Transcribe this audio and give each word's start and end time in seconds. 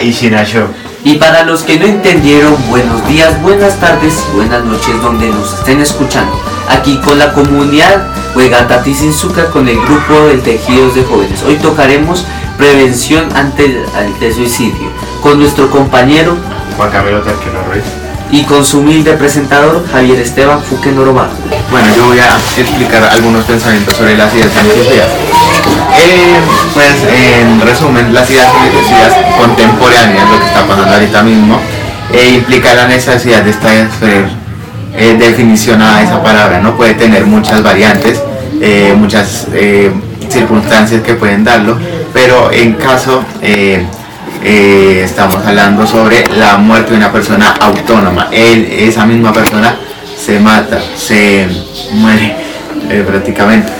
Y 0.00 0.12
Shinasho. 0.12 0.68
Y 1.02 1.16
para 1.16 1.42
los 1.42 1.62
que 1.62 1.78
no 1.78 1.86
entendieron, 1.86 2.56
buenos 2.68 3.06
días, 3.08 3.40
buenas 3.42 3.80
tardes 3.80 4.14
y 4.30 4.36
buenas 4.36 4.64
noches 4.64 5.02
donde 5.02 5.28
nos 5.28 5.54
estén 5.54 5.80
escuchando. 5.80 6.40
Aquí 6.68 7.00
con 7.04 7.18
la 7.18 7.32
comunidad 7.32 8.06
Huegata 8.36 8.82
Tizinzuca 8.82 9.46
con 9.46 9.66
el 9.66 9.80
grupo 9.80 10.26
de 10.28 10.38
Tejidos 10.38 10.94
de 10.94 11.02
Jóvenes. 11.02 11.42
Hoy 11.42 11.56
tocaremos 11.56 12.24
prevención 12.56 13.28
ante 13.34 13.82
el 14.20 14.34
suicidio 14.34 14.90
con 15.20 15.40
nuestro 15.40 15.68
compañero 15.68 16.36
Juan 16.76 16.90
Camilo 16.90 17.22
Tarquino 17.22 17.60
Ruiz 17.68 17.82
y 18.30 18.44
con 18.44 18.64
su 18.64 18.78
humilde 18.80 19.14
presentador 19.14 19.84
Javier 19.90 20.20
Esteban 20.20 20.62
Fuque 20.62 20.92
Norobado. 20.92 21.32
Bueno, 21.70 21.88
yo 21.96 22.06
voy 22.06 22.18
a 22.18 22.36
explicar 22.56 23.02
algunos 23.02 23.44
pensamientos 23.46 23.96
sobre 23.96 24.16
las 24.16 24.32
ideas 24.32 24.52
suicidas. 24.52 25.08
Eh, 26.00 26.40
pues 26.74 26.94
en 27.12 27.60
resumen, 27.60 28.14
las 28.14 28.30
ideas 28.30 28.52
suicidas 28.72 29.14
contemporáneas, 29.36 30.28
lo 30.30 30.38
que 30.38 30.46
está 30.46 30.66
pasando 30.66 30.94
ahorita 30.94 31.22
mismo, 31.22 31.58
eh, 32.12 32.34
implica 32.36 32.74
la 32.74 32.86
necesidad 32.86 33.42
de 33.42 33.50
esta 33.50 33.74
eh, 33.74 35.16
definición 35.18 35.82
a 35.82 36.02
esa 36.02 36.22
palabra, 36.22 36.60
¿no? 36.60 36.76
Puede 36.76 36.94
tener 36.94 37.26
muchas 37.26 37.62
variantes, 37.62 38.22
eh, 38.60 38.94
muchas 38.96 39.46
circunstancias 40.28 41.02
que 41.02 41.14
pueden 41.14 41.42
darlo, 41.44 41.76
pero 42.12 42.52
en 42.52 42.74
caso 42.74 43.24
eh, 43.42 43.84
estamos 45.04 45.44
hablando 45.44 45.86
sobre 45.86 46.24
la 46.36 46.58
muerte 46.58 46.92
de 46.92 46.96
una 46.98 47.12
persona 47.12 47.54
autónoma. 47.60 48.28
Él, 48.30 48.68
esa 48.70 49.04
misma 49.04 49.32
persona 49.32 49.76
se 50.24 50.38
mata, 50.38 50.80
se 50.96 51.48
muere 51.92 52.47
eh, 52.88 53.04
prácticamente. 53.06 53.70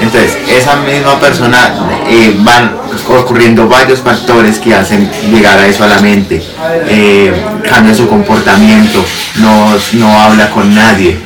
Entonces, 0.00 0.36
esa 0.48 0.76
misma 0.76 1.18
persona 1.18 1.74
eh, 2.08 2.36
van 2.40 2.76
ocurriendo 3.08 3.68
varios 3.68 4.00
factores 4.00 4.58
que 4.58 4.74
hacen 4.74 5.08
llegar 5.30 5.58
a 5.58 5.66
eso 5.66 5.84
a 5.84 5.88
la 5.88 6.00
mente. 6.00 6.42
cambia 7.68 7.94
su 7.94 8.08
comportamiento, 8.08 9.04
no, 9.36 9.74
no 9.94 10.20
habla 10.20 10.50
con 10.50 10.74
nadie, 10.74 11.18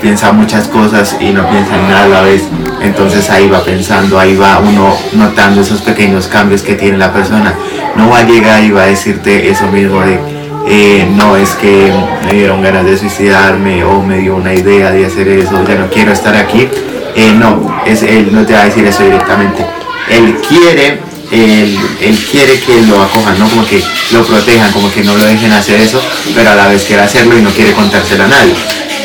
piensa 0.00 0.32
muchas 0.32 0.68
cosas 0.68 1.16
y 1.20 1.30
no 1.30 1.48
piensa 1.48 1.74
en 1.76 1.88
nada 1.88 2.04
a 2.04 2.08
la 2.08 2.20
vez. 2.22 2.42
Entonces 2.80 3.28
ahí 3.30 3.48
va 3.48 3.64
pensando, 3.64 4.18
ahí 4.18 4.36
va 4.36 4.58
uno 4.58 4.96
notando 5.12 5.62
esos 5.62 5.80
pequeños 5.80 6.26
cambios 6.26 6.62
que 6.62 6.74
tiene 6.74 6.98
la 6.98 7.12
persona 7.12 7.54
no 7.98 8.10
va 8.10 8.20
a 8.20 8.22
llegar 8.22 8.62
y 8.62 8.70
va 8.70 8.82
a 8.82 8.86
decirte 8.86 9.50
eso 9.50 9.66
mismo 9.66 10.00
de 10.00 10.37
eh, 10.70 11.08
no 11.16 11.36
es 11.36 11.50
que 11.50 11.90
me 12.26 12.34
dieron 12.34 12.62
ganas 12.62 12.84
de 12.84 12.98
suicidarme 12.98 13.82
o 13.84 14.02
me 14.02 14.18
dio 14.18 14.36
una 14.36 14.52
idea 14.52 14.90
de 14.90 15.06
hacer 15.06 15.26
eso, 15.28 15.64
ya 15.66 15.76
no 15.76 15.88
quiero 15.88 16.12
estar 16.12 16.36
aquí. 16.36 16.68
Eh, 17.16 17.32
no, 17.32 17.82
es, 17.86 18.02
él 18.02 18.28
no 18.32 18.44
te 18.44 18.52
va 18.52 18.62
a 18.62 18.64
decir 18.66 18.86
eso 18.86 19.02
directamente. 19.02 19.64
Él 20.10 20.36
quiere, 20.46 21.00
él, 21.32 22.18
quiere 22.30 22.60
que 22.60 22.82
lo 22.82 23.02
acojan, 23.02 23.38
¿no? 23.38 23.48
Como 23.48 23.66
que 23.66 23.82
lo 24.12 24.24
protejan, 24.24 24.70
como 24.72 24.92
que 24.92 25.02
no 25.02 25.14
lo 25.14 25.24
dejen 25.24 25.52
hacer 25.52 25.80
eso, 25.80 26.02
pero 26.34 26.50
a 26.50 26.54
la 26.54 26.68
vez 26.68 26.84
quiere 26.84 27.02
hacerlo 27.02 27.38
y 27.38 27.42
no 27.42 27.50
quiere 27.50 27.72
contárselo 27.72 28.24
a 28.24 28.28
nadie. 28.28 28.54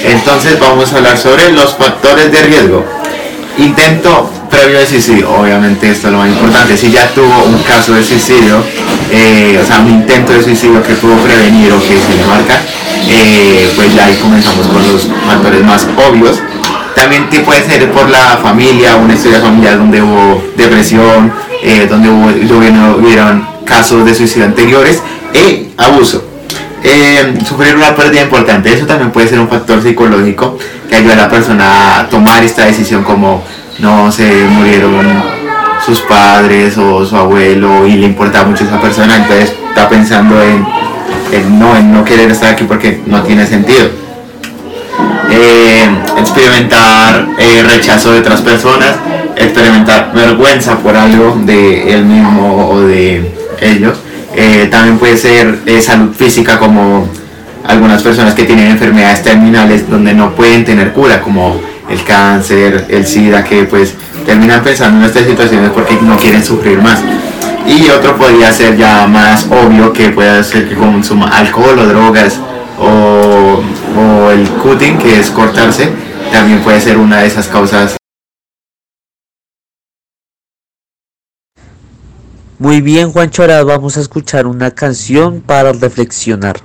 Entonces 0.04 0.60
vamos 0.60 0.92
a 0.92 0.98
hablar 0.98 1.18
sobre 1.18 1.52
los 1.54 1.76
factores 1.76 2.30
de 2.30 2.42
riesgo. 2.44 2.86
Intento 3.58 4.30
previo 4.54 4.80
de 4.80 4.86
suicidio, 4.86 5.32
obviamente 5.34 5.90
esto 5.90 6.08
es 6.08 6.14
lo 6.14 6.20
más 6.20 6.30
importante, 6.30 6.78
si 6.78 6.92
ya 6.92 7.10
tuvo 7.10 7.44
un 7.46 7.58
caso 7.64 7.94
de 7.94 8.04
suicidio, 8.04 8.64
eh, 9.12 9.60
o 9.62 9.66
sea, 9.66 9.80
un 9.80 9.90
intento 9.90 10.32
de 10.32 10.44
suicidio 10.44 10.84
que 10.84 10.94
pudo 10.94 11.16
prevenir 11.18 11.74
o 11.74 11.80
que 11.80 11.98
se 11.98 12.16
le 12.16 12.26
marca, 12.26 12.60
eh, 13.10 13.72
pues 13.76 13.96
ya 13.96 14.06
ahí 14.06 14.16
comenzamos 14.22 14.68
con 14.68 14.88
los 14.92 15.08
factores 15.26 15.64
más 15.64 15.88
obvios. 16.08 16.40
También 16.96 17.28
puede 17.44 17.66
ser 17.66 17.92
por 17.92 18.08
la 18.10 18.38
familia, 18.44 18.96
una 18.96 19.16
historia 19.16 19.42
familiar 19.42 19.80
donde 19.80 20.02
hubo 20.04 20.44
depresión, 20.56 21.34
eh, 21.64 21.88
donde 21.90 22.10
hubo, 22.10 22.28
hubieron 23.00 23.48
casos 23.66 24.06
de 24.06 24.14
suicidio 24.14 24.46
anteriores 24.46 25.02
e 25.34 25.70
abuso. 25.78 26.24
sufrir 27.48 27.76
una 27.76 27.96
pérdida 27.96 28.22
importante, 28.22 28.72
eso 28.72 28.86
también 28.86 29.10
puede 29.10 29.28
ser 29.28 29.40
un 29.40 29.50
factor 29.50 29.82
psicológico 29.82 30.60
que 30.88 30.98
ayuda 30.98 31.14
a 31.14 31.18
la 31.18 31.30
persona 31.30 32.00
a 32.00 32.10
tomar 32.10 32.44
esta 32.44 32.66
decisión 32.66 33.04
como 33.04 33.42
no 33.80 34.12
se 34.12 34.46
murieron 34.46 35.24
sus 35.86 36.00
padres 36.02 36.78
o 36.78 37.06
su 37.06 37.16
abuelo 37.16 37.86
y 37.86 37.94
le 37.94 38.08
importa 38.08 38.44
mucho 38.44 38.64
esa 38.64 38.80
persona, 38.80 39.18
entonces 39.18 39.54
está 39.68 39.90
pensando 39.90 40.36
en, 40.42 41.60
no, 41.60 41.76
en 41.76 41.92
no 41.92 42.06
querer 42.06 42.32
estar 42.32 42.54
aquí 42.54 42.64
porque 42.64 43.02
no 43.06 43.22
tiene 43.24 43.46
sentido. 43.46 43.90
Eh, 45.30 45.90
experimentar 46.20 47.28
eh, 47.38 47.64
rechazo 47.64 48.12
de 48.12 48.20
otras 48.20 48.42
personas, 48.42 48.96
experimentar 49.36 50.12
vergüenza 50.14 50.78
por 50.78 50.96
algo 50.96 51.38
de 51.44 51.94
él 51.94 52.06
mismo 52.06 52.70
o 52.70 52.82
de 52.82 53.32
ellos. 53.62 53.98
Eh, 54.36 54.68
también 54.72 54.98
puede 54.98 55.18
ser 55.18 55.60
salud 55.82 56.14
física 56.14 56.60
como 56.60 57.08
algunas 57.68 58.02
personas 58.02 58.34
que 58.34 58.44
tienen 58.44 58.68
enfermedades 58.68 59.24
terminales 59.24 59.90
donde 59.90 60.14
no 60.14 60.32
pueden 60.36 60.66
tener 60.66 60.94
cura, 60.94 61.22
como 61.22 61.60
el 61.90 62.04
cáncer, 62.04 62.86
el 62.90 63.06
SIDA, 63.06 63.44
que 63.44 63.64
pues 63.66 63.94
terminan 64.26 64.64
pensando 64.64 65.00
en 65.00 65.06
estas 65.06 65.26
situaciones 65.26 65.72
porque 65.72 65.98
no 66.02 66.18
quieren 66.18 66.44
sufrir 66.44 66.82
más. 66.82 67.02
Y 67.68 67.90
otro 67.90 68.18
podría 68.18 68.52
ser 68.52 68.78
ya 68.78 69.08
más 69.08 69.48
obvio 69.50 69.94
que 69.94 70.10
puede 70.10 70.44
ser 70.44 70.68
que 70.68 70.76
consuma 70.76 71.28
alcohol 71.30 71.80
o 71.80 71.86
drogas 71.86 72.40
o, 72.80 73.62
o 73.98 74.32
el 74.32 74.48
cutting, 74.62 74.98
que 74.98 75.20
es 75.20 75.30
cortarse, 75.30 75.90
también 76.32 76.62
puede 76.62 76.82
ser 76.82 76.98
una 76.98 77.20
de 77.20 77.28
esas 77.28 77.48
causas. 77.48 77.96
Muy 82.60 82.82
bien, 82.82 83.12
Juan 83.12 83.30
Chorado, 83.30 83.66
vamos 83.66 83.98
a 83.98 84.02
escuchar 84.02 84.48
una 84.48 84.72
canción 84.72 85.42
para 85.42 85.74
reflexionar. 85.74 86.62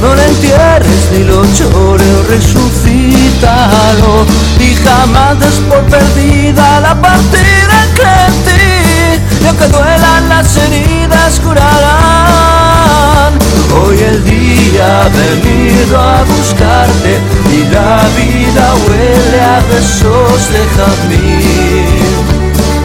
No 0.00 0.14
la 0.14 0.26
entierres 0.26 1.10
ni 1.12 1.24
lo 1.24 1.44
llores, 1.44 2.28
resucítalo 2.28 4.26
y 4.58 4.74
jamás 4.74 5.38
des 5.38 5.54
por 5.68 5.82
perdida 5.84 6.80
la 6.80 7.00
partida 7.00 7.86
que 7.94 8.02
en 8.02 8.34
ti, 8.44 9.42
y 9.42 9.46
aunque 9.46 9.66
duelan 9.68 10.28
las 10.28 10.56
heridas 10.56 11.40
curarán. 11.40 13.32
Hoy 13.74 13.98
el 13.98 14.24
día 14.24 15.04
ha 15.04 15.08
venido 15.08 16.00
a 16.00 16.22
buscarte 16.24 17.18
y 17.52 17.64
la 17.72 18.02
vida 18.16 18.74
huele 18.86 19.40
a 19.40 19.60
besos 19.72 20.50
de 20.52 20.62
jazmín. 20.76 22.13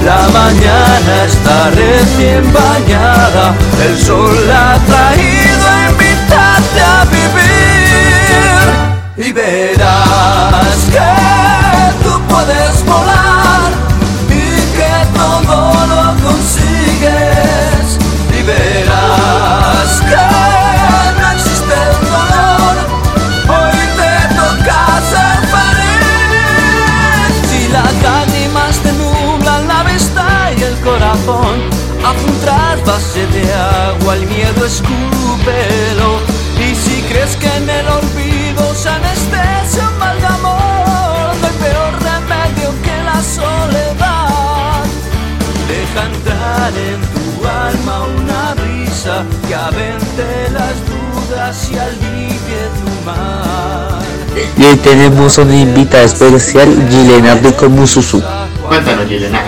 La 0.09 0.27
mañana 0.29 1.23
está 1.23 1.69
recién 1.69 2.51
bañada, 2.51 3.53
el 3.85 3.95
sol 3.95 4.51
ha 4.51 4.79
traído 4.87 5.67
a 5.69 5.89
invitarte 5.91 6.81
a 6.81 7.05
vivir. 7.15 8.71
Y 9.27 9.31
verás 9.31 10.77
que 10.91 12.03
tú 12.03 12.19
puedes 12.27 12.83
volar 12.85 13.28
Haz 31.27 32.23
un 32.25 32.39
trasvase 32.39 33.27
de 33.27 33.53
agua, 33.53 34.15
el 34.15 34.25
miedo 34.27 34.65
escúpelo. 34.65 36.19
Y 36.57 36.75
si 36.75 37.01
crees 37.03 37.35
que 37.35 37.47
en 37.47 37.69
el 37.69 37.87
olvido 37.87 38.73
se 38.73 38.89
anestesia 38.89 39.89
un 39.89 39.97
mal 39.99 40.19
de 40.19 40.25
amor, 40.25 41.35
no 41.39 41.47
hay 41.47 41.53
peor 41.59 41.93
remedio 42.01 42.69
que 42.83 43.03
la 43.03 43.21
soledad. 43.21 44.83
Deja 45.67 46.05
entrar 46.05 46.73
en 46.73 46.99
tu 47.13 47.47
alma 47.47 48.07
una 48.17 48.55
brisa 48.55 49.23
que 49.47 49.55
avente 49.55 50.49
las 50.51 50.75
dudas 50.89 51.69
y 51.71 51.77
alivie 51.77 52.63
tu 52.79 53.05
mal. 53.05 53.99
Y 54.57 54.63
hoy 54.63 54.77
tenemos 54.77 55.37
una 55.37 55.55
invitada 55.55 56.03
especial, 56.03 56.69
Gilena 56.89 57.35
de 57.35 57.53
Comususu. 57.53 58.21
Cuéntanos, 58.69 59.07
Gilena, 59.07 59.41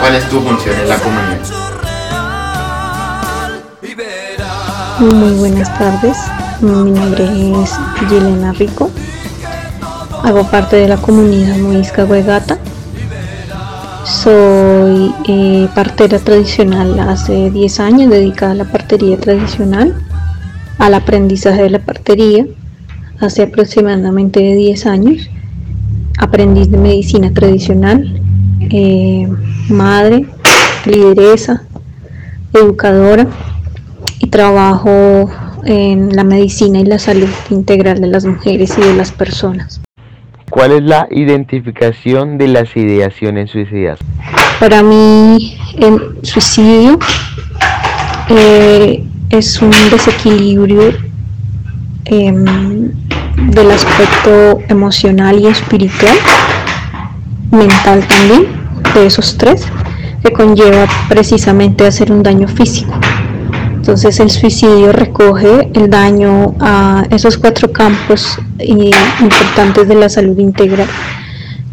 ¿cuál 0.00 0.14
es 0.16 0.28
tu 0.28 0.40
función 0.40 0.74
en 0.80 0.88
la 0.88 0.98
comunidad? 0.98 1.38
Muy 4.98 5.38
buenas 5.38 5.78
tardes, 5.78 6.16
mi 6.60 6.90
nombre 6.90 7.24
es 7.62 7.78
Yelena 8.10 8.52
Rico, 8.52 8.90
hago 10.24 10.42
parte 10.50 10.76
de 10.76 10.88
la 10.88 10.96
comunidad 10.96 11.56
Moisca 11.58 12.04
Huegata 12.04 12.58
Soy 14.04 15.14
eh, 15.28 15.68
partera 15.74 16.18
tradicional 16.18 16.98
hace 16.98 17.50
10 17.52 17.80
años, 17.80 18.10
dedicada 18.10 18.52
a 18.52 18.56
la 18.56 18.64
partería 18.64 19.16
tradicional, 19.16 19.94
al 20.78 20.94
aprendizaje 20.94 21.62
de 21.62 21.70
la 21.70 21.78
partería, 21.78 22.44
hace 23.20 23.44
aproximadamente 23.44 24.40
10 24.40 24.86
años. 24.86 25.30
Aprendiz 26.18 26.70
de 26.70 26.76
medicina 26.76 27.32
tradicional, 27.32 28.19
eh, 28.70 29.28
madre, 29.68 30.26
lideresa, 30.86 31.62
educadora 32.52 33.26
y 34.18 34.28
trabajo 34.28 35.30
en 35.64 36.14
la 36.14 36.24
medicina 36.24 36.80
y 36.80 36.84
la 36.84 36.98
salud 36.98 37.28
integral 37.50 38.00
de 38.00 38.06
las 38.06 38.24
mujeres 38.24 38.76
y 38.78 38.80
de 38.80 38.94
las 38.94 39.12
personas. 39.12 39.80
¿Cuál 40.50 40.72
es 40.72 40.82
la 40.82 41.06
identificación 41.10 42.36
de 42.38 42.48
las 42.48 42.76
ideaciones 42.76 43.50
suicidas? 43.50 44.00
Para 44.58 44.82
mí, 44.82 45.56
el 45.78 46.18
suicidio 46.22 46.98
eh, 48.28 49.04
es 49.30 49.62
un 49.62 49.70
desequilibrio 49.90 50.92
em, 52.04 52.90
del 53.52 53.70
aspecto 53.70 54.58
emocional 54.68 55.38
y 55.38 55.46
espiritual, 55.46 56.16
mental 57.52 58.06
también, 58.06 58.59
de 58.94 59.06
esos 59.06 59.36
tres, 59.36 59.62
que 60.22 60.32
conlleva 60.32 60.86
precisamente 61.08 61.86
hacer 61.86 62.12
un 62.12 62.22
daño 62.22 62.48
físico. 62.48 62.92
Entonces 63.80 64.20
el 64.20 64.30
suicidio 64.30 64.92
recoge 64.92 65.70
el 65.74 65.88
daño 65.88 66.54
a 66.60 67.04
esos 67.10 67.38
cuatro 67.38 67.72
campos 67.72 68.38
importantes 68.58 69.88
de 69.88 69.94
la 69.94 70.08
salud 70.08 70.38
integral, 70.38 70.86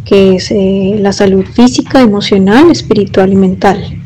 que 0.06 0.36
es 0.36 0.50
eh, 0.52 0.96
la 1.00 1.12
salud 1.12 1.46
física, 1.46 2.02
emocional, 2.02 2.72
espiritual 2.72 3.34
y 3.34 3.36
mental. 3.36 4.00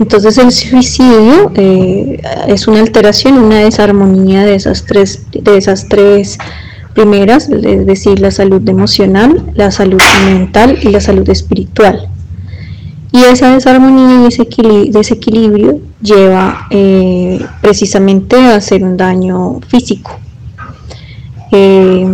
Entonces 0.00 0.38
el 0.38 0.50
suicidio 0.50 1.52
eh, 1.54 2.20
es 2.48 2.66
una 2.66 2.80
alteración, 2.80 3.36
una 3.36 3.58
desarmonía 3.58 4.44
de 4.44 4.54
esas 4.54 4.86
tres, 4.86 5.26
de 5.30 5.58
esas 5.58 5.88
tres 5.88 6.38
primeras, 6.94 7.48
es 7.50 7.86
decir, 7.86 8.18
la 8.18 8.30
salud 8.30 8.66
emocional, 8.68 9.52
la 9.54 9.70
salud 9.70 10.02
mental 10.24 10.78
y 10.82 10.88
la 10.88 11.00
salud 11.00 11.28
espiritual. 11.28 12.09
Y 13.12 13.24
esa 13.24 13.52
desarmonía 13.54 14.22
y 14.22 14.26
ese 14.26 14.46
desequilibrio 14.90 15.80
lleva 16.00 16.66
eh, 16.70 17.44
precisamente 17.60 18.36
a 18.36 18.56
hacer 18.56 18.84
un 18.84 18.96
daño 18.96 19.60
físico. 19.66 20.18
Eh, 21.50 22.06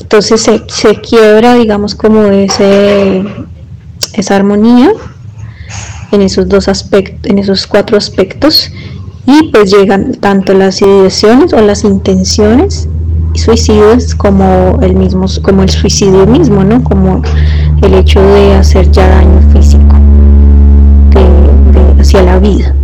entonces 0.00 0.40
se, 0.40 0.96
quiebra, 0.96 1.54
digamos, 1.54 1.94
como 1.94 2.22
ese, 2.22 3.22
esa 4.14 4.36
armonía 4.36 4.92
en 6.10 6.22
esos 6.22 6.48
dos 6.48 6.66
aspectos, 6.66 7.30
en 7.30 7.38
esos 7.38 7.66
cuatro 7.66 7.96
aspectos, 7.96 8.72
y 9.26 9.50
pues 9.50 9.70
llegan 9.70 10.14
tanto 10.14 10.54
las 10.54 10.80
ideaciones 10.80 11.52
o 11.52 11.60
las 11.60 11.84
intenciones 11.84 12.88
suicidas 13.34 14.14
como 14.14 14.80
el 14.80 14.96
mismo, 14.96 15.26
como 15.42 15.62
el 15.62 15.68
suicidio 15.68 16.26
mismo, 16.26 16.64
¿no? 16.64 16.82
Como 16.82 17.22
el 17.82 17.94
hecho 17.94 18.20
de 18.20 18.54
hacer 18.54 18.90
ya 18.90 19.06
daño 19.06 19.42
físico 19.52 19.97
hacia 22.08 22.22
la 22.22 22.38
vida. 22.38 22.74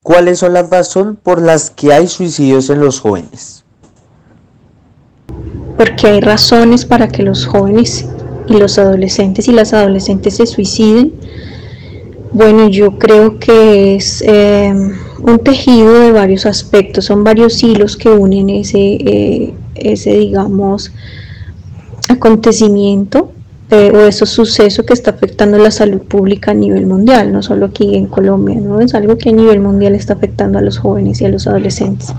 ¿Cuáles 0.00 0.38
son 0.38 0.52
las 0.52 0.70
razones 0.70 1.16
por 1.20 1.42
las 1.42 1.70
que 1.70 1.92
hay 1.92 2.06
suicidios 2.06 2.70
en 2.70 2.78
los 2.78 3.00
jóvenes? 3.00 3.64
Porque 5.76 6.06
hay 6.06 6.20
razones 6.20 6.84
para 6.84 7.08
que 7.08 7.24
los 7.24 7.46
jóvenes 7.46 8.08
y 8.46 8.58
los 8.58 8.78
adolescentes 8.78 9.48
y 9.48 9.52
las 9.52 9.72
adolescentes 9.72 10.36
se 10.36 10.46
suiciden. 10.46 11.14
Bueno, 12.32 12.68
yo 12.68 12.96
creo 12.96 13.40
que 13.40 13.96
es 13.96 14.22
eh, 14.24 14.72
un 15.22 15.38
tejido 15.40 15.98
de 15.98 16.12
varios 16.12 16.46
aspectos, 16.46 17.06
son 17.06 17.24
varios 17.24 17.60
hilos 17.60 17.96
que 17.96 18.08
unen 18.08 18.50
ese, 18.50 18.78
eh, 18.78 19.54
ese 19.74 20.16
digamos, 20.16 20.92
acontecimiento 22.08 23.32
eh, 23.70 23.90
o 23.92 24.00
esos 24.06 24.30
sucesos 24.30 24.86
que 24.86 24.92
está 24.94 25.10
afectando 25.10 25.58
la 25.58 25.72
salud 25.72 26.00
pública 26.02 26.52
a 26.52 26.54
nivel 26.54 26.86
mundial, 26.86 27.32
no 27.32 27.42
solo 27.42 27.66
aquí 27.66 27.96
en 27.96 28.06
Colombia, 28.06 28.60
¿no? 28.60 28.80
es 28.80 28.94
algo 28.94 29.18
que 29.18 29.30
a 29.30 29.32
nivel 29.32 29.60
mundial 29.60 29.96
está 29.96 30.14
afectando 30.14 30.58
a 30.58 30.62
los 30.62 30.78
jóvenes 30.78 31.20
y 31.20 31.24
a 31.24 31.28
los 31.28 31.48
adolescentes. 31.48 32.14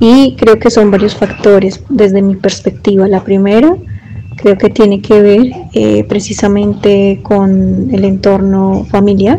Y 0.00 0.34
creo 0.36 0.58
que 0.58 0.70
son 0.70 0.90
varios 0.90 1.14
factores 1.14 1.82
desde 1.88 2.20
mi 2.20 2.34
perspectiva. 2.34 3.08
La 3.08 3.24
primera, 3.24 3.76
creo 4.36 4.58
que 4.58 4.68
tiene 4.68 5.00
que 5.00 5.22
ver 5.22 5.52
eh, 5.72 6.04
precisamente 6.04 7.20
con 7.22 7.88
el 7.92 8.04
entorno 8.04 8.86
familiar, 8.90 9.38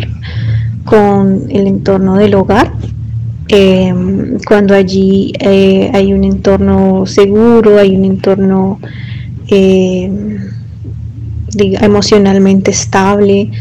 con 0.83 1.43
el 1.49 1.67
entorno 1.67 2.15
del 2.15 2.35
hogar. 2.35 2.73
Em, 3.49 4.39
cuando 4.47 4.73
allí 4.73 5.31
eh, 5.39 5.91
hay 5.93 6.13
un 6.13 6.23
entorno 6.23 7.05
seguro, 7.05 7.77
hay 7.77 7.95
un 7.95 8.05
entorno 8.05 8.79
em, 11.59 11.75
emocionalmente 11.83 12.71
estable, 12.71 13.51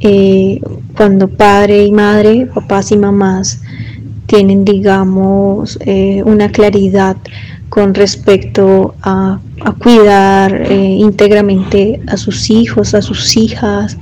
eh, 0.00 0.60
cuando 0.96 1.28
padre 1.28 1.84
y 1.84 1.92
madre, 1.92 2.46
papás 2.46 2.92
y 2.92 2.96
mamás 2.96 3.60
tienen, 4.26 4.64
digamos, 4.64 5.78
eh, 5.80 6.22
una 6.24 6.50
claridad 6.50 7.16
con 7.68 7.94
respecto 7.94 8.94
a, 9.02 9.40
cuidar 9.78 10.54
eh, 10.54 10.74
íntegramente 10.74 12.00
a 12.06 12.16
sus 12.16 12.48
hijos, 12.48 12.94
a 12.94 13.02
sus 13.02 13.36
hijas, 13.36 13.98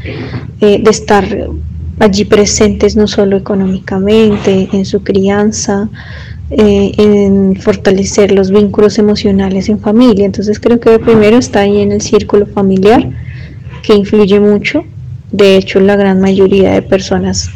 de 0.60 0.82
estar 0.90 1.24
allí 1.98 2.24
presentes 2.24 2.94
no 2.96 3.06
solo 3.06 3.36
económicamente, 3.36 4.68
en 4.72 4.84
su 4.84 5.02
crianza, 5.02 5.88
en 6.50 7.56
fortalecer 7.56 8.31
los 8.32 8.50
vínculos 8.50 8.98
emocionales 8.98 9.69
en 9.69 9.81
familia. 9.81 10.26
Entonces 10.26 10.60
creo 10.60 10.78
que 10.78 10.98
primero 10.98 11.38
está 11.38 11.60
ahí 11.60 11.81
en 11.81 11.93
el 11.93 12.00
círculo 12.00 12.46
familiar 12.46 13.08
que 13.82 13.94
influye 13.94 14.38
mucho. 14.40 14.84
De 15.32 15.56
hecho, 15.56 15.81
la 15.81 15.96
gran 15.96 16.20
mayoría 16.20 16.72
de 16.72 16.82
personas 16.82 17.50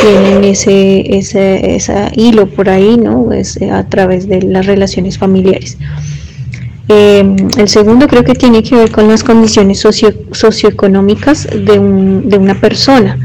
tienen 0.00 0.44
ese, 0.44 1.16
ese, 1.16 2.10
hilo 2.16 2.46
por 2.46 2.68
ahí, 2.68 2.96
¿no? 2.96 3.32
Es 3.32 3.56
eh, 3.60 3.70
a 3.70 3.86
través 3.88 4.28
de 4.28 4.42
las 4.42 4.66
relaciones 4.66 5.18
familiares. 5.18 5.78
Em, 6.88 7.36
el 7.56 7.68
segundo 7.68 8.08
creo 8.08 8.24
que 8.24 8.34
tiene 8.34 8.62
que 8.62 8.74
ver 8.74 8.90
con 8.90 9.08
las 9.08 9.22
condiciones 9.22 9.80
socio, 9.80 10.12
socioeconómicas 10.32 11.46
de, 11.46 11.78
un, 11.78 12.28
de, 12.28 12.38
una 12.38 12.60
persona, 12.60 13.18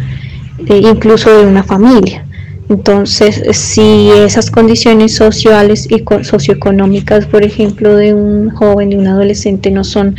e 0.67 0.77
incluso 0.77 1.35
de 1.35 1.45
una 1.45 1.63
familia. 1.63 2.26
Entonces, 2.69 3.41
si 3.57 4.09
esas 4.11 4.51
condiciones 4.51 5.15
sociales 5.15 5.87
y 5.89 6.03
socioeconómicas, 6.23 7.25
por 7.25 7.43
ejemplo, 7.43 7.95
de 7.95 8.13
un 8.13 8.49
joven, 8.49 8.89
de 8.89 8.97
un 8.97 9.07
adolescente, 9.07 9.71
no 9.71 9.83
son 9.83 10.15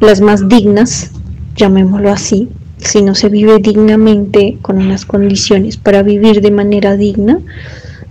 las 0.00 0.20
más 0.20 0.48
dignas, 0.48 1.10
llamémoslo 1.56 2.10
así, 2.10 2.48
si 2.78 3.02
no 3.02 3.14
se 3.14 3.28
vive 3.28 3.58
dignamente 3.58 4.58
con 4.62 4.78
unas 4.78 5.04
condiciones 5.04 5.76
para 5.76 6.02
vivir 6.02 6.40
de 6.40 6.50
manera 6.50 6.96
digna, 6.96 7.38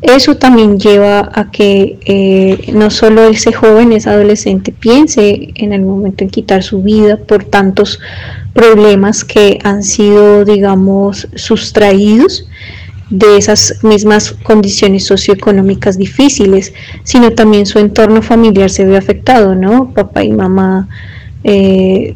eso 0.03 0.35
también 0.35 0.79
lleva 0.79 1.31
a 1.33 1.49
que 1.49 1.97
eh, 2.05 2.73
no 2.73 2.89
solo 2.91 3.23
ese 3.23 3.53
joven, 3.53 3.93
ese 3.93 4.09
adolescente 4.09 4.73
piense 4.73 5.51
en 5.55 5.71
el 5.71 5.81
momento 5.81 6.25
en 6.25 6.29
quitar 6.29 6.61
su 6.61 6.81
vida 6.81 7.17
por 7.17 7.45
tantos 7.45 7.99
problemas 8.53 9.23
que 9.23 9.59
han 9.63 9.81
sido, 9.81 10.43
digamos, 10.43 11.29
sustraídos 11.35 12.47
de 13.13 13.37
esas 13.37 13.83
mismas 13.83 14.31
condiciones 14.41 15.05
socioeconómicas 15.05 15.99
difíciles, 15.99 16.73
sino 17.03 17.31
también 17.33 17.67
su 17.67 17.77
entorno 17.77 18.23
familiar 18.23 18.71
se 18.71 18.85
ve 18.85 18.97
afectado, 18.97 19.53
¿no? 19.53 19.93
Papá 19.93 20.23
y 20.23 20.31
mamá 20.31 20.87
eh, 21.43 22.15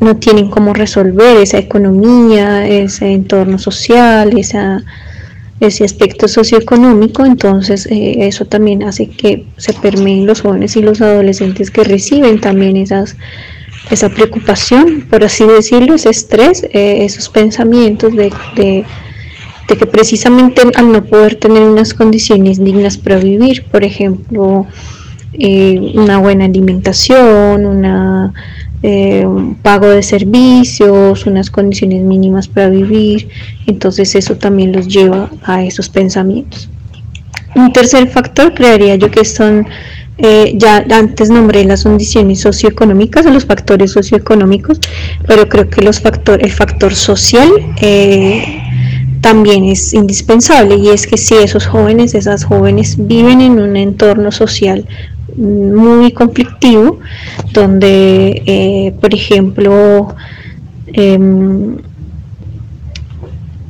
no 0.00 0.16
tienen 0.16 0.50
cómo 0.50 0.74
resolver 0.74 1.36
esa 1.36 1.58
economía, 1.58 2.66
ese 2.66 3.12
entorno 3.12 3.56
social, 3.56 4.36
ese 4.36 5.84
aspecto 5.84 6.26
socioeconómico, 6.26 7.24
entonces 7.24 7.86
eh, 7.86 8.26
eso 8.26 8.44
también 8.44 8.82
hace 8.82 9.06
que 9.06 9.46
se 9.58 9.72
permeen 9.74 10.26
los 10.26 10.40
jóvenes 10.40 10.74
y 10.74 10.82
los 10.82 11.00
adolescentes 11.00 11.70
que 11.70 11.84
reciben 11.84 12.40
también 12.40 12.76
esas, 12.76 13.14
esa 13.92 14.08
preocupación, 14.08 15.06
por 15.08 15.22
así 15.22 15.46
decirlo, 15.46 15.94
ese 15.94 16.10
estrés, 16.10 16.64
eh, 16.64 17.04
esos 17.04 17.28
pensamientos 17.28 18.16
de, 18.16 18.32
de, 18.56 18.84
que 19.66 19.86
precisamente 19.86 20.62
al 20.74 20.92
no 20.92 21.04
poder 21.04 21.36
tener 21.36 21.62
unas 21.62 21.94
condiciones 21.94 22.62
dignas 22.62 22.98
para 22.98 23.16
vivir, 23.16 23.64
por 23.64 23.84
ejemplo, 23.84 24.66
eh, 25.32 25.92
una 25.94 26.18
buena 26.18 26.44
alimentación, 26.44 27.84
eh, 28.82 29.24
un 29.24 29.54
pago 29.54 29.88
de 29.88 30.02
servicios, 30.02 31.24
unas 31.26 31.50
condiciones 31.50 32.02
mínimas 32.02 32.48
para 32.48 32.68
vivir, 32.68 33.28
entonces 33.66 34.14
eso 34.14 34.36
también 34.36 34.72
los 34.72 34.88
lleva 34.88 35.30
a 35.44 35.64
esos 35.64 35.88
pensamientos. 35.88 36.68
Un 37.54 37.72
tercer 37.72 38.08
factor 38.08 38.52
creería 38.54 38.96
yo 38.96 39.10
que 39.10 39.24
son 39.24 39.66
eh, 40.18 40.52
ya 40.56 40.84
antes 40.90 41.30
nombré 41.30 41.64
las 41.64 41.84
condiciones 41.84 42.40
socioeconómicas, 42.40 43.24
los 43.26 43.46
factores 43.46 43.92
socioeconómicos, 43.92 44.78
pero 45.26 45.48
creo 45.48 45.68
que 45.70 45.82
los 45.82 46.00
factor, 46.00 46.42
el 46.42 46.52
factor 46.52 46.94
social 46.94 47.50
también 49.22 49.64
es 49.64 49.94
indispensable 49.94 50.74
y 50.74 50.88
es 50.88 51.06
que 51.06 51.16
si 51.16 51.34
esos 51.36 51.66
jóvenes, 51.66 52.12
esas 52.14 52.44
jóvenes 52.44 52.96
viven 52.98 53.40
en 53.40 53.60
un 53.60 53.76
entorno 53.76 54.32
social 54.32 54.84
muy 55.36 56.10
conflictivo, 56.10 56.98
donde, 57.52 58.42
eh, 58.44 58.92
por 59.00 59.14
ejemplo, 59.14 60.14
em, 60.88 61.76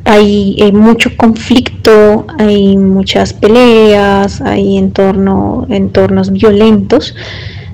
hay, 0.06 0.72
mucho 0.72 1.10
conflicto, 1.18 2.26
hay 2.38 2.78
muchas 2.78 3.34
peleas, 3.34 4.40
hay 4.40 4.78
entorno, 4.78 5.66
entornos 5.68 6.32
violentos 6.32 7.14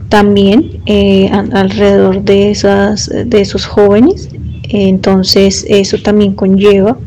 también 0.09 0.81
eh, 0.87 1.31
alrededor 1.53 2.23
de, 2.23 2.51
esas, 2.51 3.09
de 3.09 3.41
esos 3.41 3.67
jóvenes. 3.67 4.29
Entonces 4.65 5.65
eso 5.69 5.97
también 5.99 6.35
conlleva 6.35 6.99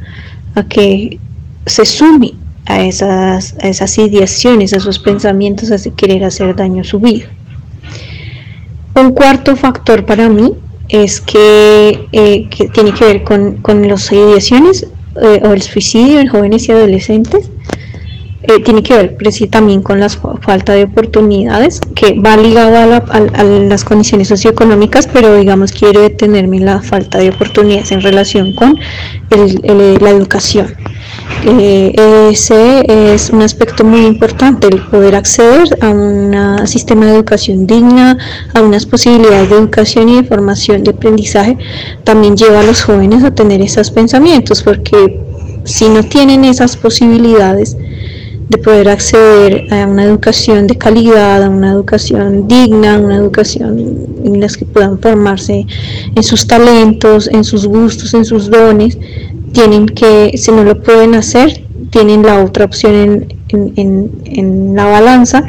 a 0.55 0.63
que 0.63 1.19
se 1.65 1.85
sume 1.85 2.33
a 2.65 2.81
esas, 2.81 3.55
a 3.61 3.67
esas 3.67 3.97
ideaciones, 3.97 4.73
a 4.73 4.77
esos 4.77 4.99
pensamientos, 4.99 5.71
a 5.71 5.77
querer 5.95 6.23
hacer 6.23 6.55
daño 6.55 6.81
a 6.81 6.85
su 6.85 6.99
vida. 6.99 7.25
Un 8.95 9.11
cuarto 9.11 9.55
factor 9.55 10.05
para 10.05 10.29
mí 10.29 10.53
es 10.89 11.21
que, 11.21 12.07
eh, 12.11 12.47
que 12.49 12.67
tiene 12.69 12.93
que 12.93 13.05
ver 13.05 13.23
con, 13.23 13.57
con 13.57 13.87
las 13.87 14.11
ideaciones 14.11 14.87
eh, 15.21 15.41
o 15.43 15.51
el 15.51 15.61
suicidio 15.61 16.19
en 16.19 16.27
jóvenes 16.27 16.67
y 16.67 16.71
adolescentes 16.71 17.50
eh, 18.43 18.59
tiene 18.63 18.81
que 18.81 18.95
ver 18.95 19.17
también 19.49 19.81
con 19.81 19.99
la 19.99 20.09
falta 20.09 20.73
de 20.73 20.85
oportunidades, 20.85 21.79
que 21.95 22.19
va 22.19 22.35
ligado 22.37 23.03
a, 23.11 23.43
las 23.43 23.83
condiciones 23.83 24.29
socioeconómicas, 24.29 25.07
pero 25.07 25.35
digamos 25.35 25.71
quiero 25.71 26.01
detenerme 26.01 26.57
en 26.57 26.65
la 26.65 26.81
falta 26.81 27.19
de 27.19 27.29
oportunidades 27.29 27.91
en 27.91 28.01
relación 28.01 28.53
con 28.55 28.79
la 29.29 30.09
educación. 30.09 30.73
Eh, 31.45 32.29
ese 32.31 33.13
es 33.13 33.29
un 33.29 33.41
aspecto 33.41 33.83
muy 33.83 34.05
importante, 34.05 34.67
el 34.67 34.81
poder 34.81 35.15
acceder 35.15 35.77
a 35.81 35.89
un 35.89 36.67
sistema 36.67 37.05
de 37.05 37.13
educación 37.13 37.65
digna, 37.65 38.17
a 38.53 38.61
unas 38.61 38.85
posibilidades 38.85 39.49
de 39.49 39.55
educación 39.55 40.09
y 40.09 40.21
de 40.21 40.23
formación, 40.23 40.83
de 40.83 40.91
aprendizaje, 40.91 41.57
también 42.03 42.35
lleva 42.35 42.59
a 42.59 42.63
los 42.63 42.83
jóvenes 42.83 43.23
a 43.23 43.31
tener 43.33 43.61
esos 43.61 43.91
pensamientos, 43.91 44.61
porque 44.61 45.19
si 45.63 45.89
no 45.89 46.03
tienen 46.03 46.45
esas 46.45 46.75
posibilidades 46.77 47.77
de 48.51 48.57
poder 48.57 48.89
acceder 48.89 49.73
a 49.73 49.87
una 49.87 50.03
educación 50.03 50.67
de 50.67 50.77
calidad, 50.77 51.41
a 51.41 51.49
una 51.49 51.71
educación 51.71 52.49
digna, 52.49 52.99
una 52.99 53.15
educación 53.15 53.79
en 54.25 54.41
la 54.41 54.47
que 54.47 54.65
puedan 54.65 54.99
formarse 54.99 55.65
en 56.13 56.23
sus 56.23 56.45
talentos, 56.45 57.29
en 57.29 57.45
sus 57.45 57.65
gustos, 57.65 58.13
en 58.13 58.25
sus 58.25 58.49
dones, 58.49 58.97
tienen 59.53 59.85
que, 59.85 60.33
si 60.35 60.51
no 60.51 60.65
lo 60.65 60.83
pueden 60.83 61.15
hacer, 61.15 61.63
tienen 61.91 62.23
la 62.23 62.43
otra 62.43 62.65
opción 62.65 63.25
en, 63.47 64.75
la 64.75 64.85
balanza 64.85 65.43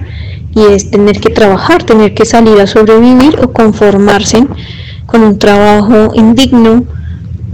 y 0.54 0.61
es 0.73 0.88
tener 0.92 1.18
que 1.21 1.30
trabajar, 1.30 1.82
tener 1.82 2.14
que 2.14 2.25
salir 2.25 2.61
a 2.61 2.68
sobrevivir 2.68 3.37
o 3.42 3.52
conformarse 3.52 4.47
con 5.06 5.23
un 5.23 5.40
trabajo 5.40 6.12
indigno 6.14 6.85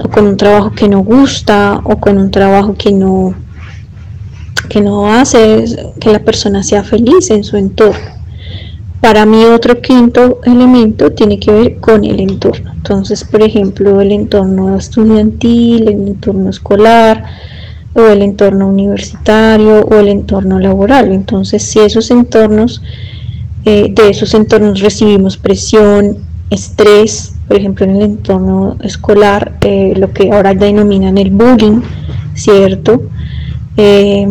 o 0.04 0.08
con 0.10 0.26
un 0.26 0.36
trabajo 0.36 0.72
que 0.72 0.88
no 0.88 1.00
gusta 1.00 1.80
o 1.84 1.96
con 1.96 2.18
un 2.18 2.30
trabajo 2.30 2.74
que 2.76 2.92
no 2.92 3.34
que 4.68 4.80
no 4.80 5.12
hace 5.12 5.64
que 6.00 6.12
la 6.12 6.20
persona 6.20 6.62
sea 6.62 6.84
feliz 6.84 7.30
en 7.30 7.44
su 7.44 7.56
entorno. 7.56 8.18
Para 9.00 9.24
mí 9.26 9.44
otro 9.44 9.80
quinto 9.80 10.40
elemento 10.44 11.12
tiene 11.12 11.38
que 11.38 11.52
ver 11.52 11.76
con 11.76 12.04
el 12.04 12.18
entorno. 12.18 12.72
Entonces, 12.74 13.22
por 13.22 13.42
ejemplo, 13.42 14.00
el 14.00 14.10
entorno 14.10 14.76
estudiantil, 14.76 15.88
el 15.88 16.08
entorno 16.08 16.50
escolar, 16.50 17.24
o 17.94 18.00
el 18.02 18.22
entorno 18.22 18.68
universitario, 18.68 19.82
o 19.82 19.94
el 19.94 20.08
entorno 20.08 20.58
laboral. 20.58 21.12
Entonces, 21.12 21.62
si 21.62 21.78
esos 21.78 22.10
entornos, 22.10 22.82
eh, 23.64 23.92
de 23.94 24.10
esos 24.10 24.34
entornos 24.34 24.80
recibimos 24.80 25.36
presión, 25.36 26.18
estrés, 26.50 27.34
por 27.46 27.56
ejemplo, 27.56 27.84
en 27.84 27.96
el 27.96 28.02
entorno 28.02 28.76
escolar, 28.82 29.58
eh, 29.60 29.94
lo 29.96 30.12
que 30.12 30.32
ahora 30.32 30.54
denominan 30.54 31.18
el 31.18 31.30
bullying, 31.30 31.82
¿cierto? 32.34 33.02
Eh, 33.80 34.26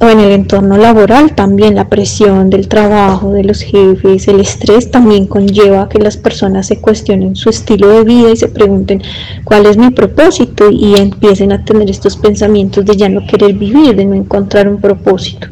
o 0.00 0.08
en 0.08 0.20
el 0.20 0.32
entorno 0.32 0.78
laboral 0.78 1.34
también 1.34 1.74
la 1.74 1.90
presión 1.90 2.48
del 2.48 2.68
trabajo, 2.68 3.32
de 3.32 3.44
los 3.44 3.60
jefes, 3.60 4.28
el 4.28 4.40
estrés 4.40 4.90
también 4.90 5.26
conlleva 5.26 5.90
que 5.90 5.98
las 5.98 6.16
personas 6.16 6.68
se 6.68 6.80
cuestionen 6.80 7.36
su 7.36 7.50
estilo 7.50 7.88
de 7.88 8.04
vida 8.04 8.30
y 8.30 8.36
se 8.36 8.48
pregunten 8.48 9.02
cuál 9.44 9.66
es 9.66 9.76
mi 9.76 9.90
propósito 9.90 10.70
y 10.70 10.94
empiecen 10.94 11.52
a 11.52 11.64
tener 11.64 11.90
estos 11.90 12.16
pensamientos 12.16 12.86
de 12.86 12.96
ya 12.96 13.10
no 13.10 13.26
querer 13.26 13.54
vivir, 13.54 13.94
de 13.94 14.06
no 14.06 14.14
encontrar 14.14 14.68
un 14.68 14.80
propósito. 14.80 15.48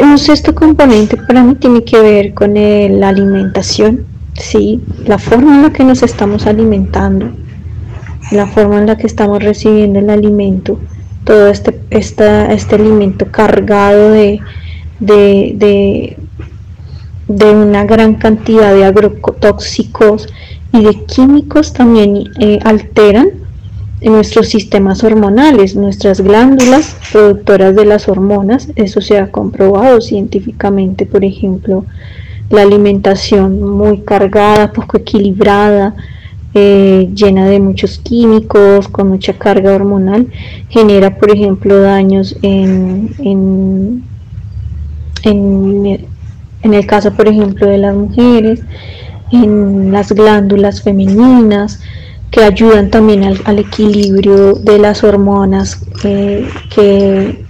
Un 0.00 0.16
sexto 0.16 0.54
componente 0.54 1.18
para 1.18 1.42
mí 1.42 1.56
tiene 1.56 1.84
que 1.84 2.00
ver 2.00 2.32
con 2.32 2.54
la 2.54 3.08
alimentación, 3.08 4.06
¿sí? 4.34 4.80
la 5.04 5.18
forma 5.18 5.56
en 5.56 5.62
la 5.64 5.72
que 5.72 5.84
nos 5.84 6.02
estamos 6.02 6.46
alimentando, 6.46 7.30
la 8.30 8.46
forma 8.46 8.78
en 8.78 8.86
la 8.86 8.96
que 8.96 9.06
estamos 9.06 9.42
recibiendo 9.42 9.98
el 9.98 10.08
alimento 10.08 10.78
todo 11.24 11.48
este, 11.48 11.80
este 11.90 12.74
alimento 12.74 13.26
cargado 13.30 14.10
de, 14.10 14.40
de, 15.00 16.16
una 17.28 17.84
gran 17.84 18.14
cantidad 18.14 18.74
de 18.74 18.84
agrotóxicos 18.84 20.28
y 20.72 20.84
de 20.84 21.04
químicos 21.04 21.72
también 21.72 22.30
eh, 22.38 22.58
alteran 22.64 23.30
nuestros 24.02 24.48
sistemas 24.48 25.02
hormonales, 25.02 25.76
nuestras 25.76 26.20
glándulas 26.20 26.96
productoras 27.10 27.74
de 27.74 27.86
las 27.86 28.08
hormonas, 28.08 28.68
eso 28.76 29.00
se 29.00 29.18
ha 29.18 29.30
comprobado 29.30 30.00
científicamente, 30.00 31.06
por 31.06 31.24
ejemplo, 31.24 31.86
la 32.50 32.62
alimentación 32.62 33.62
muy 33.62 34.00
cargada, 34.00 34.72
poco 34.72 34.98
equilibrada, 34.98 35.94
eh, 36.54 37.10
llena 37.14 37.46
de 37.46 37.58
muchos 37.60 37.98
químicos, 37.98 38.88
con 38.88 39.08
mucha 39.08 39.32
carga 39.32 39.74
hormonal, 39.74 40.28
genera, 40.68 41.18
por 41.18 41.30
ejemplo, 41.30 41.80
daños 41.80 42.36
en, 42.42 43.14
en, 43.18 44.04
en, 45.24 46.74
el 46.74 46.86
caso, 46.86 47.12
por 47.12 47.28
ejemplo, 47.28 47.66
de 47.66 47.78
las 47.78 47.94
mujeres, 47.94 48.62
en 49.32 49.90
las 49.90 50.12
glándulas 50.12 50.82
femeninas, 50.82 51.80
que 52.30 52.42
ayudan 52.42 52.90
también 52.90 53.24
al, 53.24 53.58
equilibrio 53.58 54.54
de 54.54 54.78
las 54.78 55.04
hormonas 55.04 55.86
eh, 56.02 56.48
que 56.74 57.43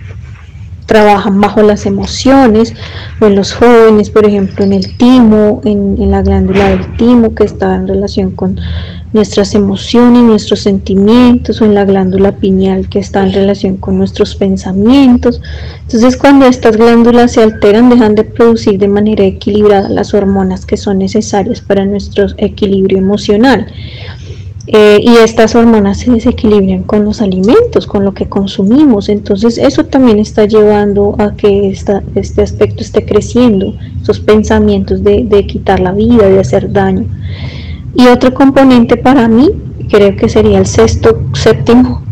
trabajan 0.87 1.41
bajo 1.41 1.63
las 1.63 1.87
emociones 1.87 2.75
o 3.21 3.27
en 3.27 3.37
los 3.37 3.53
jóvenes, 3.53 4.11
por 4.11 4.27
ejemplo, 4.27 4.65
en 4.65 4.73
el 4.73 4.97
timo, 4.97 5.61
en, 5.65 6.11
la 6.11 6.23
glándula 6.23 6.69
del 6.71 6.97
timo 6.97 7.35
que 7.35 7.45
está 7.45 7.75
en 7.75 7.89
relación 7.89 8.31
con 8.33 8.61
nuestras 9.13 9.55
emociones, 9.55 10.23
nuestros 10.23 10.61
sentimientos 10.61 11.61
o 11.61 11.65
en 11.65 11.75
la 11.75 11.85
glándula 11.85 12.33
pineal 12.33 12.89
que 12.89 12.99
está 12.99 13.23
en 13.23 13.33
relación 13.33 13.77
con 13.77 13.97
nuestros 13.97 14.35
pensamientos. 14.35 15.41
Entonces 15.83 16.17
cuando 16.17 16.47
estas 16.47 16.77
glándulas 16.77 17.33
se 17.33 17.43
alteran 17.43 17.91
dejan 17.91 18.15
de 18.17 18.25
producir 18.25 18.79
de 18.79 18.89
manera 18.89 19.25
equilibrada 19.25 19.89
las 19.89 20.15
hormonas 20.15 20.67
que 20.67 20.77
son 20.77 20.99
necesarias 20.99 21.61
para 21.61 21.85
nuestro 21.85 22.27
equilibrio 22.39 22.99
emocional. 22.99 23.67
Eh, 24.67 24.99
y 25.03 25.17
estas 25.17 25.55
hormonas 25.55 25.99
se 25.99 26.11
desequilibran 26.11 26.85
con 26.85 27.05
los 27.05 27.21
alimentos, 27.21 27.87
con 27.87 28.05
lo 28.05 28.15
que 28.15 28.29
consumimos. 28.29 29.09
Entonces 29.09 29.59
eso 29.59 29.85
también 29.85 30.19
está 30.19 30.47
llevando 30.47 31.15
a 31.19 31.35
que 31.35 31.69
este 31.69 32.43
aspecto 32.43 32.83
esté 32.83 33.05
creciendo, 33.05 33.75
esos 34.01 34.21
pensamientos 34.21 35.05
de, 35.05 35.25
de 35.25 35.47
quitar 35.47 35.81
la 35.81 35.93
vida, 35.93 36.29
de 36.29 36.41
hacer 36.41 36.73
daño. 36.73 37.05
Y 37.95 38.07
otro 38.07 38.33
componente 38.33 38.97
para 38.97 39.29
mí, 39.29 39.51
creo 39.91 40.17
que 40.17 40.29
sería 40.29 40.59
el 40.59 40.67
sexto, 40.67 41.21
séptimo, 41.35 42.04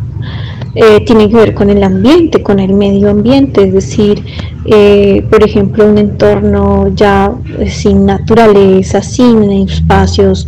eh, 0.75 1.05
tiene 1.05 1.29
que 1.29 1.37
ver 1.37 1.55
con 1.55 1.69
el 1.69 1.83
ambiente, 1.83 2.43
con 2.43 2.59
el 2.59 2.73
medio 2.73 3.11
ambiente, 3.11 3.63
es 3.65 3.75
decir, 3.75 4.25
eh, 4.65 5.23
por 5.29 5.45
ejemplo, 5.45 5.87
un 5.87 5.99
entorno 5.99 6.89
ya 6.95 7.31
eh, 7.59 7.69
sin 7.69 8.07
naturaleza, 8.07 9.03
sin 9.03 9.51
espacios, 9.53 10.47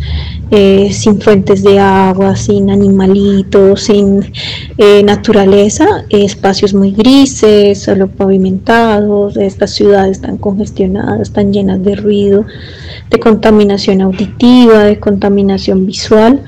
sin 0.91 1.19
fuentes 1.19 1.63
de 1.63 1.79
agua, 1.79 2.35
sin 2.37 2.69
animalitos, 2.69 3.81
sin 3.81 4.21
naturaleza, 5.03 5.85
espacios 6.09 6.73
muy 6.73 6.91
grises, 6.91 7.81
solo 7.81 8.07
pavimentados, 8.07 9.35
estas 9.35 9.71
ciudades 9.71 10.21
tan 10.21 10.37
congestionadas, 10.37 11.33
tan 11.33 11.51
llenas 11.51 11.83
de 11.83 11.95
ruido, 11.97 12.45
de 13.09 13.19
contaminación 13.19 13.99
auditiva, 14.01 14.83
de 14.83 14.97
contaminación 14.97 15.85
visual, 15.85 16.43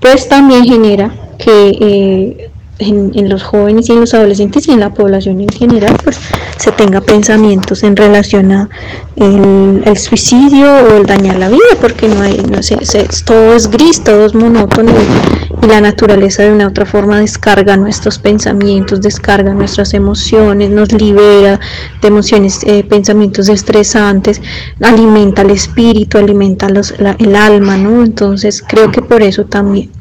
pues 0.00 0.28
también 0.28 0.64
genera 0.64 1.14
que 1.38 2.50
en, 2.78 3.28
los 3.28 3.42
jóvenes 3.42 3.88
y 3.88 3.92
en 3.92 4.00
los 4.00 4.14
adolescentes 4.14 4.68
y 4.68 4.72
en 4.72 4.80
la 4.80 4.92
población 4.94 5.40
en 5.40 5.48
general, 5.48 5.96
pues 6.02 6.18
se 6.56 6.72
tenga 6.72 7.00
pensamientos 7.00 7.82
en 7.82 7.96
relación 7.96 8.52
a 8.52 8.68
el, 9.16 9.96
suicidio 9.96 10.66
o 10.70 10.96
el 10.96 11.06
dañar 11.06 11.38
la 11.38 11.48
vida, 11.48 11.60
porque 11.80 12.08
no 12.08 12.20
hay, 12.22 12.38
no 12.50 12.62
sé, 12.62 12.76
todo 13.24 13.54
es 13.54 13.68
gris, 13.68 14.02
todo 14.02 14.26
es 14.26 14.34
monótono 14.34 14.92
y, 14.92 15.66
la 15.66 15.80
naturaleza 15.80 16.44
de 16.44 16.52
una 16.52 16.68
otra 16.68 16.86
forma 16.86 17.20
descarga 17.20 17.76
nuestros 17.76 18.18
pensamientos, 18.18 19.02
descarga 19.02 19.52
nuestras 19.52 19.92
emociones, 19.92 20.70
nos 20.70 20.92
libera 20.92 21.60
de 22.00 22.08
emociones, 22.08 22.60
eh, 22.64 22.84
pensamientos 22.84 23.48
estresantes, 23.48 24.40
alimenta 24.80 25.42
el 25.42 25.50
espíritu, 25.50 26.16
alimenta 26.16 26.70
los, 26.70 26.94
el 27.18 27.36
alma, 27.36 27.76
¿no? 27.76 28.02
Entonces 28.02 28.64
creo 28.66 28.90
que 28.90 29.02
por 29.02 29.20
eso 29.20 29.44
también. 29.44 29.97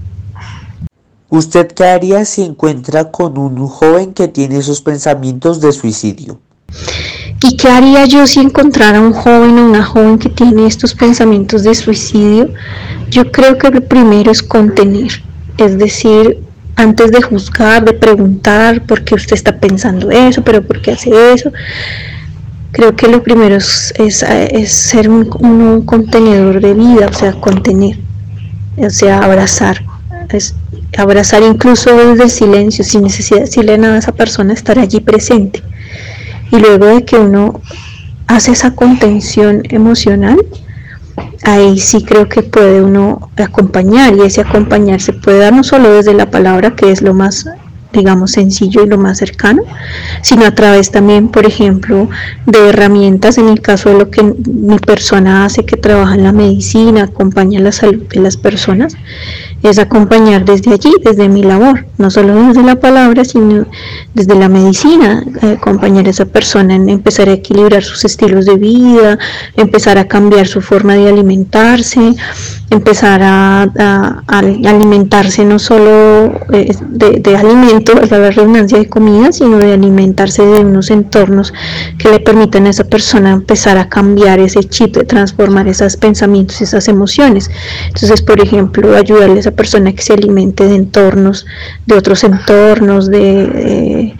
¿Usted 1.29 1.67
qué 1.67 1.83
haría 1.83 2.23
si 2.23 2.43
encuentra 2.43 3.11
con 3.11 3.37
un 3.37 3.67
joven 3.67 4.13
que 4.13 4.29
tiene 4.29 4.59
esos 4.59 4.81
pensamientos 4.81 5.59
de 5.59 5.73
suicidio? 5.73 6.39
¿Y 7.43 7.57
qué 7.57 7.67
haría 7.69 8.05
yo 8.05 8.25
si 8.25 8.39
encontrara 8.39 9.01
un 9.01 9.11
joven 9.11 9.57
o 9.59 9.65
una 9.65 9.83
joven 9.83 10.17
que 10.19 10.29
tiene 10.29 10.65
estos 10.65 10.95
pensamientos 10.95 11.63
de 11.63 11.75
suicidio? 11.75 12.53
Yo 13.09 13.29
creo 13.31 13.57
que 13.57 13.69
lo 13.69 13.81
primero 13.81 14.31
es 14.31 14.41
contener, 14.41 15.21
es 15.57 15.77
decir, 15.77 16.39
antes 16.77 17.11
de 17.11 17.21
juzgar, 17.21 17.83
de 17.83 17.93
preguntar 17.93 18.85
por 18.85 19.03
qué 19.03 19.15
usted 19.15 19.33
está 19.33 19.59
pensando 19.59 20.09
eso, 20.09 20.41
pero 20.43 20.61
por 20.61 20.81
qué 20.81 20.91
hace 20.91 21.33
eso, 21.33 21.51
creo 22.71 22.95
que 22.95 23.07
lo 23.07 23.21
primero 23.21 23.57
es, 23.57 23.93
ser 24.67 25.09
un, 25.09 25.29
un, 25.39 25.85
contenedor 25.85 26.61
de 26.61 26.73
vida, 26.73 27.07
o 27.09 27.13
sea, 27.13 27.33
contener, 27.33 27.97
o 28.77 28.89
sea, 28.89 29.19
abrazar. 29.19 29.83
Es, 30.29 30.55
abrazar 30.97 31.43
incluso 31.43 31.95
desde 31.95 32.23
el 32.23 32.29
silencio, 32.29 32.83
sin 32.83 33.03
necesidad 33.03 33.39
de 33.39 33.45
decirle 33.45 33.77
nada 33.77 33.95
a 33.95 33.99
esa 33.99 34.11
persona, 34.13 34.53
estar 34.53 34.79
allí 34.79 34.99
presente. 34.99 35.63
Y 36.51 36.59
luego 36.59 36.85
de 36.87 37.05
que 37.05 37.17
uno 37.17 37.61
hace 38.27 38.51
esa 38.51 38.71
contención 38.71 39.63
emocional, 39.69 40.43
ahí 41.43 41.79
sí 41.79 42.03
creo 42.03 42.27
que 42.27 42.43
puede 42.43 42.81
uno 42.81 43.31
acompañar 43.37 44.15
y 44.15 44.21
ese 44.21 44.41
acompañar 44.41 45.01
se 45.01 45.13
puede 45.13 45.39
dar 45.39 45.53
no 45.53 45.63
solo 45.63 45.93
desde 45.93 46.13
la 46.13 46.29
palabra, 46.29 46.75
que 46.75 46.91
es 46.91 47.01
lo 47.01 47.13
más 47.13 47.47
digamos, 47.93 48.31
sencillo 48.31 48.83
y 48.83 48.87
lo 48.87 48.97
más 48.97 49.17
cercano, 49.17 49.63
sino 50.21 50.45
a 50.45 50.53
través 50.53 50.91
también, 50.91 51.29
por 51.29 51.45
ejemplo, 51.45 52.09
de 52.45 52.69
herramientas, 52.69 53.37
en 53.37 53.47
el 53.47 53.61
caso 53.61 53.89
de 53.89 53.97
lo 53.97 54.09
que 54.09 54.23
mi 54.23 54.77
persona 54.77 55.45
hace, 55.45 55.65
que 55.65 55.77
trabaja 55.77 56.15
en 56.15 56.23
la 56.23 56.31
medicina, 56.31 57.03
acompaña 57.03 57.59
la 57.59 57.71
salud 57.71 58.03
de 58.07 58.19
las 58.19 58.37
personas, 58.37 58.95
es 59.63 59.79
acompañar 59.79 60.45
desde 60.45 60.73
allí, 60.73 60.91
desde 61.03 61.29
mi 61.29 61.43
labor, 61.43 61.85
no 61.97 62.11
solo 62.11 62.35
desde 62.47 62.63
la 62.63 62.75
palabra, 62.75 63.25
sino 63.25 63.65
desde 64.13 64.35
la 64.35 64.49
medicina, 64.49 65.23
eh, 65.41 65.57
acompañar 65.57 66.07
a 66.07 66.11
esa 66.11 66.25
persona 66.25 66.75
en 66.75 66.89
empezar 66.89 67.27
a 67.29 67.33
equilibrar 67.33 67.83
sus 67.83 68.05
estilos 68.05 68.45
de 68.45 68.55
vida, 68.55 69.17
empezar 69.55 69.97
a 69.97 70.07
cambiar 70.07 70.47
su 70.47 70.61
forma 70.61 70.95
de 70.95 71.09
alimentarse, 71.09 72.15
empezar 72.69 73.21
a, 73.23 73.63
alimentarse 74.27 75.45
no 75.45 75.57
solo 75.57 76.33
eh, 76.51 76.75
de, 76.89 77.19
de 77.19 77.37
alimento, 77.37 77.93
la 78.09 78.29
redundancia 78.29 78.77
de 78.77 78.87
comida, 78.87 79.31
sino 79.31 79.57
de 79.57 79.73
alimentarse 79.73 80.45
de 80.45 80.61
unos 80.61 80.91
entornos 80.91 81.53
que 81.97 82.09
le 82.09 82.19
permitan 82.19 82.67
a 82.67 82.69
esa 82.69 82.83
persona 82.83 83.31
empezar 83.31 83.77
a 83.77 83.89
cambiar 83.89 84.39
ese 84.39 84.63
chip, 84.63 84.95
de 84.97 85.05
transformar 85.05 85.67
esos 85.67 85.95
pensamientos, 85.97 86.61
esas 86.61 86.87
emociones. 86.87 87.49
Entonces, 87.87 88.21
por 88.21 88.41
ejemplo, 88.41 88.95
ayudarle 88.95 89.41
a 89.45 89.46
persona 89.51 89.93
que 89.93 90.01
se 90.01 90.13
alimente 90.13 90.65
de 90.65 90.75
entornos, 90.75 91.45
de 91.85 91.95
otros 91.95 92.23
entornos, 92.23 93.09
de... 93.09 93.43
Eh, 93.55 94.15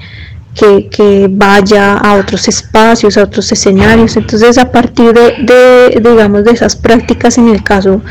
que, 0.90 1.28
vaya 1.30 1.98
a 1.98 2.16
otros 2.16 2.48
espacios, 2.48 3.18
a 3.18 3.24
otros 3.24 3.52
escenarios. 3.52 4.18
Entonces, 4.18 4.58
a 4.58 4.72
partir 4.72 5.14
de, 5.14 6.02
digamos, 6.02 6.44
de 6.44 6.52
esas 6.52 6.76
prácticas, 6.76 7.38
en 7.38 7.50
el 7.50 7.64
caso 7.64 8.02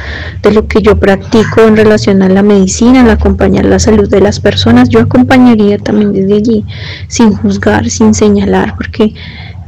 de 0.42 0.52
lo 0.52 0.66
que 0.66 0.80
yo 0.80 0.96
practico 0.96 1.62
en 1.62 1.76
relación 1.76 2.22
a 2.22 2.28
la 2.28 2.42
medicina, 2.42 3.00
en 3.00 3.08
acompañar 3.08 3.64
la 3.64 3.78
salud 3.78 4.08
de 4.08 4.20
las 4.20 4.40
personas, 4.40 4.88
yo 4.88 5.00
acompañaría 5.00 5.78
también 5.78 6.12
desde 6.12 6.34
allí, 6.34 6.64
sin 7.08 7.32
juzgar, 7.32 7.90
sin 7.90 8.14
señalar, 8.14 8.74
porque 8.76 9.14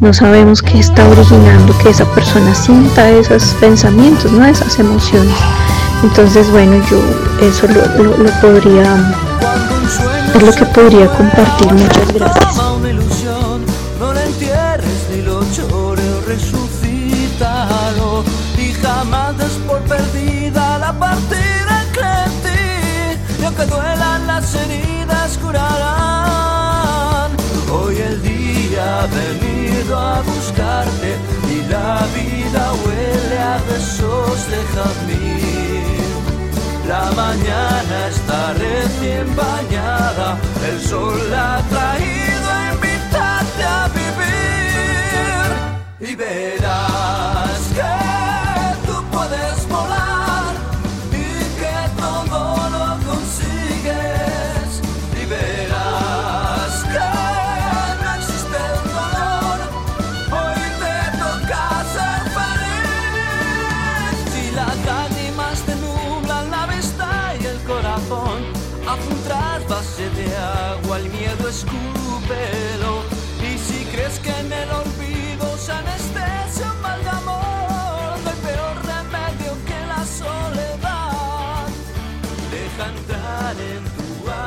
no 0.01 0.13
sabemos 0.13 0.63
qué 0.63 0.79
está 0.79 1.09
originando 1.09 1.77
que 1.79 1.91
esa 1.91 2.05
persona 2.15 2.55
sienta 2.55 3.11
esos 3.11 3.55
pensamientos, 3.61 4.31
¿no? 4.33 4.45
esas 4.45 4.79
emociones. 4.79 5.37
Entonces, 6.03 6.51
bueno, 6.51 6.77
yo 6.91 6.99
eso 7.41 7.67
lo, 7.67 8.17
lo 8.17 8.31
podría, 8.41 9.15
es 10.35 10.43
lo 10.43 10.53
que 10.53 10.65
podría 10.67 11.09
compartir. 11.09 11.73
Muchas 11.73 12.13
gracias. 12.15 12.59
que 23.59 23.67
duelan 23.67 24.27
las 24.29 24.55
heridas. 24.55 25.88
Venido 29.89 29.99
a 29.99 30.21
buscarte 30.23 31.17
y 31.51 31.63
la 31.69 32.07
vida 32.15 32.73
huele 32.85 33.39
a 33.39 33.59
besos 33.69 34.51
de 34.51 34.61
jazmín. 34.75 36.09
La 36.87 37.11
mañana 37.13 38.09
está 38.09 38.55
recién 38.55 39.37
bañada, 39.37 40.39
el 40.71 40.81
sol 40.81 41.31
la 41.31 41.57
ha 41.57 41.63
traído 41.63 42.51
a 42.51 42.73
invitarte 42.75 43.63
a 43.65 43.89
vivir 43.89 45.49
y 46.11 46.15
verás 46.15 46.88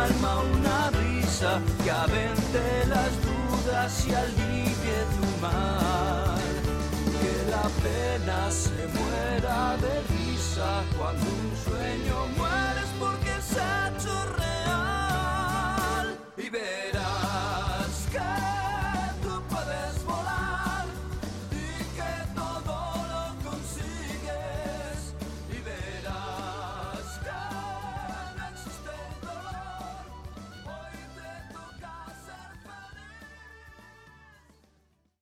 tu 0.02 0.14
alma 0.14 0.42
una 0.54 0.90
brisa 0.92 1.62
que 1.84 1.92
avente 1.92 2.86
las 2.88 3.12
dudas 3.28 4.08
y 4.08 4.14
alivie 4.14 5.00
tu 5.16 5.42
mal. 5.42 6.52
Que 7.20 7.52
la 7.52 7.68
pena 7.84 8.52
se 8.52 8.88
muera 8.98 9.78
de 9.78 9.94
risa 10.14 10.84
cuando 10.98 11.24
un 11.24 11.52
sueño 11.66 12.18
se 12.38 12.81